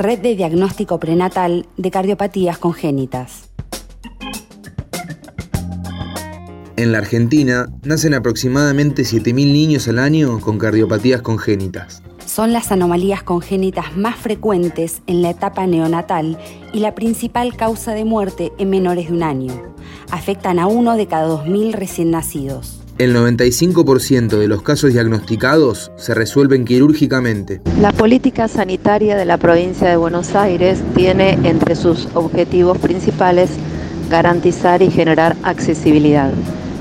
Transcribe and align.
Red 0.00 0.20
de 0.20 0.34
Diagnóstico 0.34 0.98
Prenatal 0.98 1.66
de 1.76 1.90
Cardiopatías 1.90 2.56
Congénitas. 2.56 3.50
En 6.78 6.92
la 6.92 6.96
Argentina 6.96 7.68
nacen 7.82 8.14
aproximadamente 8.14 9.02
7.000 9.02 9.34
niños 9.34 9.88
al 9.88 9.98
año 9.98 10.40
con 10.40 10.56
cardiopatías 10.56 11.20
congénitas. 11.20 12.02
Son 12.24 12.54
las 12.54 12.72
anomalías 12.72 13.22
congénitas 13.22 13.94
más 13.94 14.16
frecuentes 14.16 15.02
en 15.06 15.20
la 15.20 15.28
etapa 15.28 15.66
neonatal 15.66 16.38
y 16.72 16.78
la 16.78 16.94
principal 16.94 17.54
causa 17.54 17.92
de 17.92 18.06
muerte 18.06 18.52
en 18.56 18.70
menores 18.70 19.08
de 19.08 19.12
un 19.12 19.22
año. 19.22 19.52
Afectan 20.10 20.58
a 20.58 20.66
uno 20.66 20.96
de 20.96 21.08
cada 21.08 21.28
2.000 21.28 21.72
recién 21.72 22.10
nacidos. 22.10 22.79
El 23.00 23.16
95% 23.16 24.36
de 24.36 24.46
los 24.46 24.60
casos 24.60 24.92
diagnosticados 24.92 25.90
se 25.96 26.12
resuelven 26.12 26.66
quirúrgicamente. 26.66 27.62
La 27.80 27.92
política 27.92 28.46
sanitaria 28.46 29.16
de 29.16 29.24
la 29.24 29.38
provincia 29.38 29.88
de 29.88 29.96
Buenos 29.96 30.34
Aires 30.34 30.82
tiene 30.94 31.38
entre 31.44 31.76
sus 31.76 32.08
objetivos 32.12 32.76
principales 32.76 33.52
garantizar 34.10 34.82
y 34.82 34.90
generar 34.90 35.34
accesibilidad. 35.44 36.30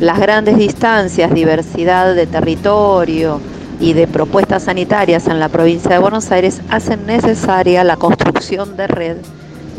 Las 0.00 0.18
grandes 0.18 0.58
distancias, 0.58 1.32
diversidad 1.32 2.12
de 2.16 2.26
territorio 2.26 3.40
y 3.78 3.92
de 3.92 4.08
propuestas 4.08 4.64
sanitarias 4.64 5.28
en 5.28 5.38
la 5.38 5.48
provincia 5.48 5.92
de 5.92 5.98
Buenos 5.98 6.32
Aires 6.32 6.60
hacen 6.70 7.06
necesaria 7.06 7.84
la 7.84 7.96
construcción 7.96 8.76
de 8.76 8.88
red 8.88 9.16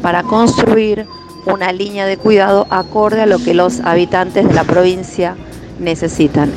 para 0.01 0.23
construir 0.23 1.07
una 1.45 1.73
línea 1.73 2.05
de 2.05 2.15
cuidado 2.15 2.67
acorde 2.69 3.19
a 3.19 3.25
lo 3.25 3.37
que 3.37 3.53
los 3.53 3.81
habitantes 3.81 4.47
de 4.47 4.53
la 4.53 4.63
provincia 4.63 5.35
necesitan. 5.81 6.51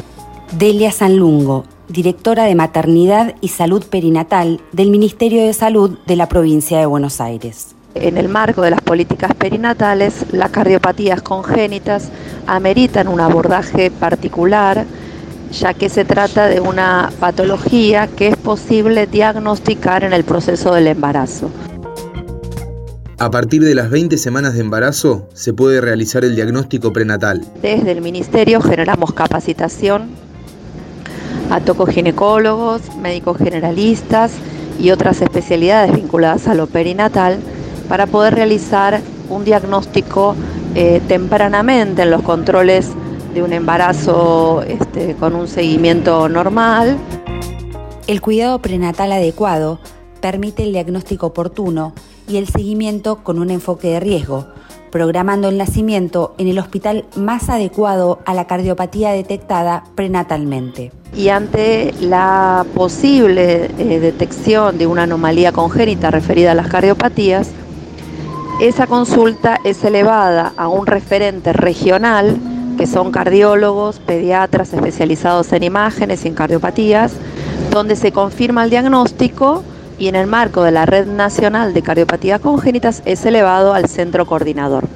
Delia 0.57 0.93
Sanlungo, 0.93 1.65
directora 1.89 2.45
de 2.45 2.55
Maternidad 2.55 3.35
y 3.41 3.49
Salud 3.49 3.85
Perinatal 3.85 4.61
del 4.73 4.91
Ministerio 4.91 5.45
de 5.45 5.53
Salud 5.53 5.99
de 6.07 6.17
la 6.17 6.29
provincia 6.29 6.79
de 6.79 6.87
Buenos 6.87 7.21
Aires. 7.21 7.75
En 7.95 8.19
el 8.19 8.29
marco 8.29 8.63
de 8.63 8.71
las 8.71 8.81
políticas 8.81 9.35
perinatales, 9.35 10.27
las 10.33 10.51
cardiopatías 10.51 11.23
congénitas 11.23 12.11
ameritan 12.47 13.07
un 13.09 13.21
abordaje 13.21 13.91
particular, 13.91 14.85
ya 15.53 15.75
que 15.75 15.89
se 15.89 16.05
trata 16.05 16.49
de 16.49 16.61
una 16.61 17.13
patología 17.21 18.09
que 18.09 18.29
es 18.29 18.37
posible 18.37 19.07
diagnosticar 19.07 20.03
en 20.03 20.13
el 20.13 20.25
proceso 20.25 20.75
del 20.75 20.89
embarazo. 20.89 21.51
A 23.19 23.31
partir 23.31 23.63
de 23.63 23.77
las 23.77 23.91
20 23.91 24.19
semanas 24.19 24.55
de 24.55 24.61
embarazo 24.61 25.29
se 25.35 25.53
puede 25.53 25.81
realizar 25.81 26.25
el 26.25 26.35
diagnóstico 26.35 26.93
prenatal. 26.93 27.47
Desde 27.63 27.93
el 27.93 28.01
Ministerio 28.01 28.61
generamos 28.61 29.13
capacitación 29.13 30.09
a 31.49 31.61
tocoginecólogos, 31.61 32.97
médicos 32.97 33.39
generalistas 33.39 34.33
y 34.81 34.91
otras 34.91 35.23
especialidades 35.23 35.95
vinculadas 35.95 36.49
a 36.49 36.55
lo 36.55 36.67
perinatal 36.67 37.39
para 37.89 38.09
poder 38.09 38.35
realizar 38.35 39.01
un 39.31 39.45
diagnóstico 39.45 40.35
eh, 40.75 41.01
tempranamente 41.07 42.03
en 42.03 42.11
los 42.11 42.23
controles 42.23 42.91
de 43.33 43.43
un 43.45 43.53
embarazo 43.53 44.65
este, 44.67 45.15
con 45.15 45.37
un 45.37 45.47
seguimiento 45.47 46.29
normal. 46.29 46.97
El 48.09 48.21
cuidado 48.21 48.59
prenatal 48.59 49.13
adecuado 49.13 49.79
permite 50.21 50.65
el 50.65 50.73
diagnóstico 50.73 51.27
oportuno 51.27 51.93
y 52.29 52.37
el 52.37 52.49
seguimiento 52.49 53.17
con 53.17 53.39
un 53.39 53.51
enfoque 53.51 53.89
de 53.89 54.01
riesgo, 54.01 54.47
programando 54.91 55.49
el 55.49 55.59
nacimiento 55.59 56.35
en 56.39 56.49
el 56.49 56.59
hospital 56.59 57.05
más 57.17 57.49
adecuado 57.49 58.21
a 58.27 58.35
la 58.35 58.47
cardiopatía 58.47 59.11
detectada 59.11 59.85
prenatalmente. 59.95 60.93
Y 61.17 61.29
ante 61.29 61.93
la 62.01 62.65
posible 62.75 63.71
eh, 63.79 64.01
detección 64.01 64.79
de 64.79 64.87
una 64.87 65.03
anomalía 65.03 65.53
congénita 65.53 66.11
referida 66.11 66.53
a 66.53 66.55
las 66.55 66.69
cardiopatías, 66.69 67.51
esa 68.61 68.87
consulta 68.87 69.59
es 69.65 69.83
elevada 69.83 70.53
a 70.57 70.69
un 70.69 70.87
referente 70.87 71.53
regional, 71.53 72.37
que 72.79 72.87
son 72.87 73.11
cardiólogos, 73.11 73.99
pediatras 73.99 74.73
especializados 74.73 75.53
en 75.53 75.65
imágenes 75.65 76.25
y 76.25 76.29
en 76.29 76.35
cardiopatías, 76.35 77.13
donde 77.71 77.97
se 77.97 78.13
confirma 78.13 78.65
el 78.65 78.71
diagnóstico 78.71 79.65
y 79.99 80.09
en 80.09 80.15
el 80.15 80.27
marco 80.27 80.63
de 80.63 80.71
la 80.71 80.87
Red 80.87 81.07
Nacional 81.07 81.75
de 81.75 81.83
Cardiopatías 81.83 82.41
Congénitas 82.41 83.03
es 83.05 83.25
elevado 83.25 83.75
al 83.75 83.89
centro 83.89 84.27
coordinador. 84.27 84.89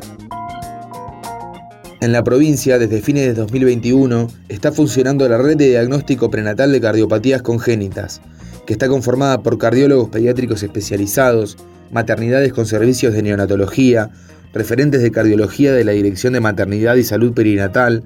En 2.01 2.13
la 2.13 2.23
provincia, 2.23 2.79
desde 2.79 3.03
fines 3.03 3.25
de 3.25 3.35
2021, 3.35 4.29
está 4.49 4.71
funcionando 4.71 5.29
la 5.29 5.37
red 5.37 5.57
de 5.57 5.71
diagnóstico 5.71 6.31
prenatal 6.31 6.71
de 6.71 6.81
cardiopatías 6.81 7.43
congénitas, 7.43 8.21
que 8.67 8.73
está 8.73 8.87
conformada 8.87 9.43
por 9.43 9.59
cardiólogos 9.59 10.09
pediátricos 10.09 10.63
especializados, 10.63 11.57
maternidades 11.91 12.53
con 12.53 12.67
servicios 12.67 13.15
de 13.15 13.23
neonatología, 13.23 14.11
referentes 14.53 15.03
de 15.03 15.11
cardiología 15.11 15.73
de 15.73 15.85
la 15.85 15.93
Dirección 15.93 16.35
de 16.35 16.41
Maternidad 16.41 16.95
y 16.95 17.03
Salud 17.03 17.33
Perinatal, 17.33 18.05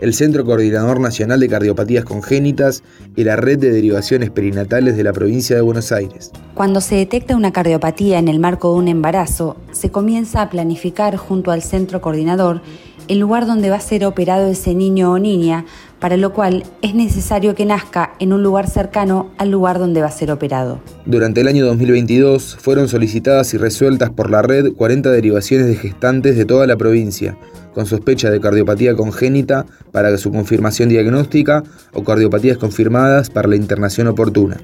el 0.00 0.14
Centro 0.14 0.44
Coordinador 0.44 1.00
Nacional 1.00 1.40
de 1.40 1.48
Cardiopatías 1.48 2.04
Congénitas 2.04 2.82
y 3.16 3.24
la 3.24 3.36
Red 3.36 3.58
de 3.58 3.70
Derivaciones 3.70 4.30
Perinatales 4.30 4.96
de 4.96 5.04
la 5.04 5.12
provincia 5.12 5.56
de 5.56 5.62
Buenos 5.62 5.92
Aires. 5.92 6.30
Cuando 6.54 6.80
se 6.80 6.96
detecta 6.96 7.36
una 7.36 7.52
cardiopatía 7.52 8.18
en 8.18 8.28
el 8.28 8.38
marco 8.38 8.72
de 8.72 8.78
un 8.78 8.88
embarazo, 8.88 9.56
se 9.72 9.90
comienza 9.90 10.42
a 10.42 10.50
planificar 10.50 11.16
junto 11.16 11.50
al 11.50 11.62
centro 11.62 12.00
coordinador 12.00 12.62
el 13.08 13.18
lugar 13.18 13.46
donde 13.46 13.70
va 13.70 13.76
a 13.76 13.80
ser 13.80 14.04
operado 14.04 14.48
ese 14.48 14.74
niño 14.74 15.12
o 15.12 15.18
niña, 15.18 15.64
para 15.98 16.16
lo 16.16 16.32
cual 16.32 16.64
es 16.82 16.94
necesario 16.94 17.54
que 17.54 17.64
nazca 17.64 18.11
en 18.22 18.32
un 18.32 18.44
lugar 18.44 18.70
cercano 18.70 19.32
al 19.36 19.50
lugar 19.50 19.80
donde 19.80 20.00
va 20.00 20.06
a 20.06 20.12
ser 20.12 20.30
operado. 20.30 20.80
Durante 21.06 21.40
el 21.40 21.48
año 21.48 21.66
2022 21.66 22.56
fueron 22.60 22.86
solicitadas 22.86 23.52
y 23.52 23.56
resueltas 23.56 24.10
por 24.10 24.30
la 24.30 24.42
red 24.42 24.74
40 24.74 25.10
derivaciones 25.10 25.66
de 25.66 25.74
gestantes 25.74 26.36
de 26.36 26.44
toda 26.44 26.68
la 26.68 26.76
provincia, 26.76 27.36
con 27.74 27.84
sospecha 27.84 28.30
de 28.30 28.40
cardiopatía 28.40 28.94
congénita 28.94 29.66
para 29.90 30.16
su 30.18 30.30
confirmación 30.30 30.88
diagnóstica 30.88 31.64
o 31.92 32.04
cardiopatías 32.04 32.58
confirmadas 32.58 33.28
para 33.28 33.48
la 33.48 33.56
internación 33.56 34.06
oportuna. 34.06 34.58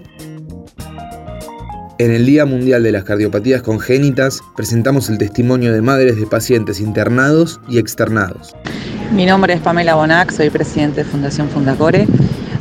En 1.99 2.13
el 2.13 2.27
Día 2.27 2.47
Mundial 2.47 2.85
de 2.85 2.93
las 2.93 3.03
Cardiopatías 3.03 3.63
Congénitas 3.63 4.41
presentamos 4.57 5.11
el 5.11 5.19
testimonio 5.19 5.73
de 5.73 5.83
madres 5.83 6.15
de 6.17 6.27
pacientes 6.27 6.79
internados 6.79 7.61
y 7.69 7.79
externados. 7.79 8.55
Mi 9.13 9.27
nombre 9.27 9.55
es 9.55 9.61
Pamela 9.61 9.97
Bonac, 9.97 10.31
soy 10.31 10.49
presidente 10.49 11.03
de 11.03 11.11
Fundación 11.11 11.49
Fundacore. 11.49 12.07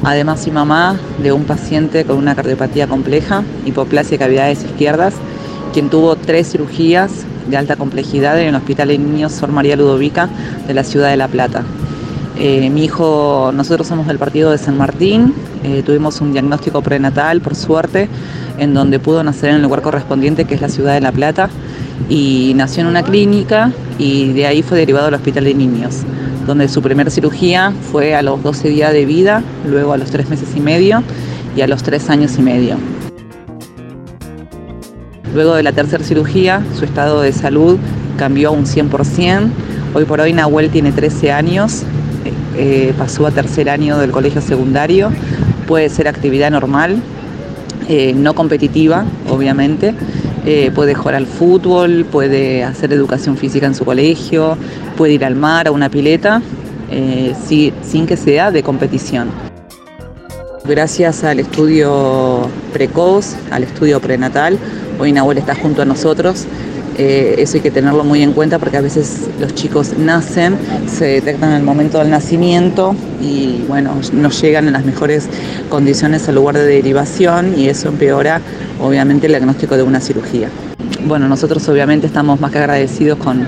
Además 0.08 0.42
soy 0.42 0.54
mamá 0.54 0.98
de 1.22 1.34
un 1.34 1.44
paciente 1.44 2.06
con 2.06 2.16
una 2.16 2.34
cardiopatía 2.34 2.88
compleja, 2.88 3.44
hipoplasia 3.66 4.12
de 4.12 4.20
cavidades 4.20 4.64
izquierdas, 4.64 5.14
quien 5.74 5.90
tuvo 5.90 6.16
tres 6.16 6.50
cirugías 6.50 7.26
de 7.50 7.58
alta 7.58 7.76
complejidad 7.76 8.40
en 8.40 8.48
el 8.48 8.56
Hospital 8.56 8.88
de 8.88 9.00
Niños 9.00 9.34
Sor 9.34 9.52
María 9.52 9.76
Ludovica 9.76 10.30
de 10.66 10.74
la 10.74 10.86
ciudad 10.86 11.10
de 11.10 11.18
La 11.18 11.28
Plata. 11.28 11.64
Eh, 12.40 12.70
mi 12.70 12.86
hijo, 12.86 13.52
nosotros 13.54 13.86
somos 13.86 14.08
del 14.08 14.18
partido 14.18 14.50
de 14.50 14.58
San 14.58 14.78
Martín, 14.78 15.34
eh, 15.66 15.84
tuvimos 15.86 16.22
un 16.22 16.32
diagnóstico 16.32 16.82
prenatal, 16.82 17.42
por 17.42 17.56
suerte, 17.56 18.08
en 18.58 18.74
donde 18.74 19.00
pudo 19.00 19.22
nacer 19.26 19.50
en 19.50 19.58
el 19.58 19.64
lugar 19.64 19.82
correspondiente, 19.82 20.46
que 20.46 20.56
es 20.56 20.62
la 20.62 20.70
ciudad 20.70 20.94
de 20.94 21.02
La 21.02 21.12
Plata, 21.12 21.50
y 22.08 22.54
nació 22.56 22.84
en 22.84 22.88
una 22.88 23.04
clínica 23.04 23.74
y 24.00 24.32
de 24.32 24.46
ahí 24.46 24.62
fue 24.62 24.78
derivado 24.78 25.08
al 25.08 25.16
Hospital 25.16 25.44
de 25.44 25.54
Niños, 25.54 26.04
donde 26.48 26.70
su 26.70 26.82
primera 26.82 27.12
cirugía 27.12 27.74
fue 27.92 28.16
a 28.16 28.22
los 28.22 28.42
12 28.42 28.70
días 28.70 28.94
de 28.94 29.06
vida, 29.06 29.44
luego 29.70 29.92
a 29.92 29.98
los 29.98 30.10
3 30.10 30.30
meses 30.30 30.50
y 30.56 30.62
medio 30.62 31.04
y 31.56 31.62
a 31.62 31.68
los 31.68 31.84
3 31.84 32.10
años 32.10 32.38
y 32.40 32.42
medio. 32.42 32.78
Luego 35.36 35.56
de 35.56 35.62
la 35.62 35.74
tercera 35.74 36.04
cirugía, 36.04 36.64
su 36.80 36.86
estado 36.86 37.22
de 37.22 37.34
salud 37.34 37.78
cambió 38.18 38.50
a 38.50 38.52
un 38.52 38.66
100%. 38.66 39.50
Hoy 39.94 40.06
por 40.06 40.22
hoy 40.22 40.32
Nahuel 40.32 40.70
tiene 40.70 40.94
13 40.94 41.34
años, 41.34 41.84
eh, 42.56 42.94
pasó 42.98 43.28
a 43.28 43.32
tercer 43.32 43.70
año 43.70 43.98
del 43.98 44.12
colegio 44.12 44.42
secundario, 44.42 45.12
puede 45.68 45.90
ser 45.90 46.08
actividad 46.08 46.50
normal, 46.50 47.02
eh, 47.90 48.14
no 48.16 48.34
competitiva, 48.34 49.06
obviamente. 49.30 49.94
Eh, 50.50 50.72
puede 50.74 50.96
jugar 50.96 51.16
al 51.16 51.28
fútbol, 51.28 52.06
puede 52.10 52.64
hacer 52.64 52.94
educación 52.94 53.36
física 53.36 53.66
en 53.66 53.76
su 53.76 53.84
colegio, 53.84 54.58
puede 54.96 55.12
ir 55.12 55.26
al 55.26 55.36
mar, 55.36 55.68
a 55.68 55.72
una 55.72 55.90
pileta, 55.90 56.42
sin 57.84 58.08
que 58.08 58.16
sea 58.16 58.50
de 58.50 58.64
competición. 58.64 59.28
Gracias 60.64 61.26
al 61.26 61.42
estudio 61.42 62.48
precoz, 62.72 63.36
al 63.52 63.64
estudio 63.64 64.00
prenatal, 64.00 64.58
hoy 64.98 65.12
Nahuel 65.12 65.38
está 65.38 65.54
junto 65.54 65.82
a 65.82 65.86
nosotros. 65.86 66.46
Eh, 66.98 67.36
eso 67.38 67.58
hay 67.58 67.62
que 67.62 67.70
tenerlo 67.70 68.04
muy 68.04 68.24
en 68.24 68.34
cuenta 68.34 68.58
porque 68.58 68.78
a 68.78 68.82
veces 68.82 69.28
los 69.40 69.54
chicos 69.54 69.94
nacen, 70.00 70.58
se 70.88 71.06
detectan 71.06 71.52
en 71.52 71.58
el 71.58 71.64
momento 71.64 72.00
del 72.00 72.10
nacimiento 72.10 72.96
y 73.22 73.64
bueno, 73.68 73.94
no 74.14 74.30
llegan 74.32 74.66
en 74.66 74.74
las 74.74 74.84
mejores 74.84 75.30
condiciones 75.70 76.28
al 76.28 76.36
lugar 76.36 76.58
de 76.58 76.66
derivación 76.66 77.54
y 77.56 77.70
eso 77.70 77.90
empeora 77.90 78.42
obviamente 78.82 79.28
el 79.28 79.34
diagnóstico 79.34 79.78
de 79.78 79.84
una 79.84 80.00
cirugía. 80.00 80.50
Bueno, 81.06 81.28
nosotros 81.28 81.68
obviamente 81.70 82.08
estamos 82.08 82.40
más 82.40 82.52
que 82.52 82.58
agradecidos 82.58 83.20
con, 83.20 83.48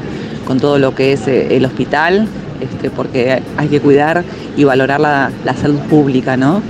todo 0.59 0.79
lo 0.79 0.95
que 0.95 1.13
es 1.13 1.27
eh, 1.27 1.55
el 1.55 1.65
hospital, 1.65 2.27
este, 2.59 2.89
porque 2.89 3.41
hay 3.57 3.67
que 3.67 3.79
cuidar 3.79 4.23
y 4.57 4.63
valorar 4.63 4.99
la, 4.99 5.31
la 5.45 5.53
salud 5.55 5.79
pública, 5.81 6.37
¿no? 6.37 6.63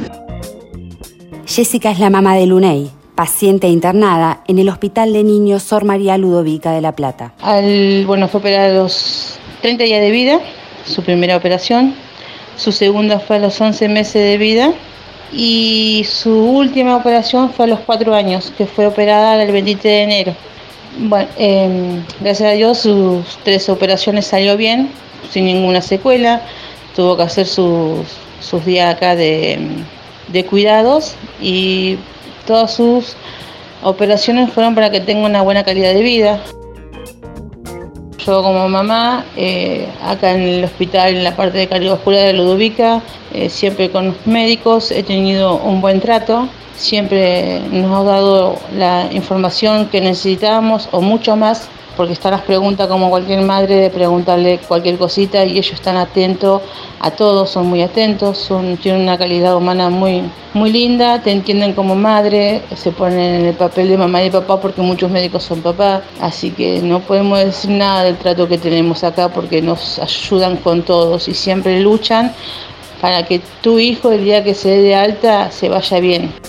Jessica 1.45 1.89
es 1.91 1.99
la 1.99 2.09
mamá 2.09 2.35
de 2.35 2.45
Luney, 2.45 2.91
paciente 3.19 3.68
internada 3.68 4.39
en 4.48 4.60
el 4.60 4.69
Hospital 4.69 5.12
de 5.12 5.25
Niños 5.25 5.63
Sor 5.63 5.83
María 5.83 6.18
Ludovica 6.18 6.71
de 6.71 6.80
La 6.80 6.94
Plata. 6.94 7.33
Al, 7.42 8.06
bueno, 8.06 8.30
fue 8.30 8.39
operada 8.39 8.68
a 8.68 8.81
los 8.81 9.38
30 9.62 9.83
días 9.83 10.00
de 10.00 10.10
vida, 10.10 10.39
su 10.86 11.04
primera 11.04 11.36
operación, 11.36 11.95
su 12.56 12.71
segunda 12.71 13.19
fue 13.19 13.36
a 13.36 13.39
los 13.39 13.60
11 13.60 13.89
meses 13.89 14.24
de 14.24 14.38
vida 14.38 14.71
y 15.33 16.06
su 16.10 16.31
última 16.33 16.95
operación 16.95 17.51
fue 17.51 17.66
a 17.66 17.68
los 17.68 17.81
4 17.81 18.16
años, 18.16 18.54
que 18.57 18.66
fue 18.66 18.88
operada 18.88 19.44
el 19.44 19.51
23 19.51 19.83
de 19.83 20.01
enero. 20.01 20.36
Bueno, 21.00 21.27
em, 21.38 22.01
gracias 22.21 22.50
a 22.50 22.54
Dios 22.54 22.77
sus 22.77 23.38
tres 23.44 23.68
operaciones 23.68 24.27
salió 24.27 24.56
bien, 24.56 24.89
sin 25.30 25.44
ninguna 25.44 25.81
secuela. 25.81 26.42
Tuvo 26.95 27.18
que 27.18 27.24
hacer 27.24 27.48
sus, 27.48 28.07
sus 28.39 28.63
días 28.63 28.95
acá 28.95 29.18
de, 29.18 29.60
de 30.30 30.45
cuidados 30.45 31.16
y 31.42 31.98
todas 32.49 32.73
sus 32.73 33.15
operaciones 33.83 34.51
fueron 34.51 34.73
para 34.73 34.89
que 34.89 34.99
tenga 35.01 35.27
una 35.27 35.43
buena 35.43 35.63
calidad 35.63 35.93
de 35.93 36.01
vida. 36.01 36.39
Yo 38.17 38.41
como 38.41 38.67
mamá, 38.67 39.23
eh, 39.37 39.87
acá 40.03 40.31
en 40.31 40.41
el 40.41 40.63
hospital, 40.63 41.15
en 41.15 41.23
la 41.23 41.35
parte 41.35 41.59
de 41.59 41.67
cardiovascular 41.67 42.25
de 42.25 42.33
Ludovica, 42.33 43.03
eh, 43.35 43.51
siempre 43.51 43.91
con 43.91 44.07
los 44.07 44.25
médicos 44.25 44.89
he 44.89 45.03
tenido 45.03 45.57
un 45.57 45.79
buen 45.79 46.01
trato, 46.01 46.49
siempre 46.75 47.59
nos 47.71 47.91
ha 47.99 48.03
dado 48.03 48.55
la 48.75 49.09
información 49.11 49.87
que 49.89 50.01
necesitábamos 50.01 50.89
o 50.91 51.01
mucho 51.01 51.35
más 51.35 51.69
porque 51.99 52.13
están 52.13 52.31
las 52.31 52.43
preguntas 52.43 52.87
como 52.87 53.09
cualquier 53.09 53.41
madre 53.41 53.75
de 53.75 53.89
preguntarle 53.89 54.61
cualquier 54.65 54.97
cosita 54.97 55.43
y 55.43 55.57
ellos 55.57 55.73
están 55.73 55.97
atentos 55.97 56.61
a 57.01 57.11
todos, 57.11 57.49
son 57.49 57.67
muy 57.67 57.81
atentos, 57.81 58.49
tienen 58.81 59.01
una 59.01 59.17
calidad 59.17 59.57
humana 59.57 59.89
muy, 59.89 60.23
muy 60.53 60.71
linda, 60.71 61.21
te 61.21 61.33
entienden 61.33 61.73
como 61.73 61.95
madre, 61.95 62.61
se 62.73 62.93
ponen 62.93 63.41
en 63.41 63.45
el 63.47 63.53
papel 63.53 63.89
de 63.89 63.97
mamá 63.97 64.23
y 64.23 64.29
papá 64.29 64.61
porque 64.61 64.81
muchos 64.81 65.11
médicos 65.11 65.43
son 65.43 65.61
papá, 65.61 66.01
así 66.21 66.51
que 66.51 66.79
no 66.81 67.01
podemos 67.01 67.37
decir 67.39 67.71
nada 67.71 68.05
del 68.05 68.15
trato 68.15 68.47
que 68.47 68.57
tenemos 68.57 69.03
acá 69.03 69.27
porque 69.27 69.61
nos 69.61 69.99
ayudan 69.99 70.55
con 70.55 70.83
todos 70.83 71.27
y 71.27 71.33
siempre 71.33 71.81
luchan 71.81 72.31
para 73.01 73.25
que 73.25 73.41
tu 73.61 73.77
hijo 73.77 74.13
el 74.13 74.23
día 74.23 74.41
que 74.41 74.53
se 74.53 74.69
dé 74.69 74.81
de 74.83 74.95
alta 74.95 75.51
se 75.51 75.67
vaya 75.67 75.99
bien. 75.99 76.48